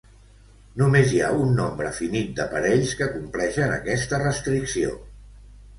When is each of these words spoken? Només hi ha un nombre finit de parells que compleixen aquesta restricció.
Només 0.81 1.13
hi 1.17 1.21
ha 1.25 1.29
un 1.43 1.53
nombre 1.59 1.91
finit 1.99 2.33
de 2.41 2.49
parells 2.55 2.97
que 3.03 3.11
compleixen 3.19 3.79
aquesta 3.79 4.23
restricció. 4.27 5.01